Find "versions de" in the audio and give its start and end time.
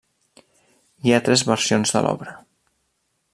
1.51-2.03